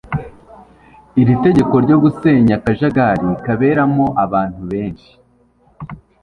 iri 1.21 1.35
tegeko 1.45 1.73
ryo 1.85 1.97
gusenyaakajagari 2.03 3.29
kaberamo 3.45 4.05
abantu 4.23 4.61
benshi 4.71 5.11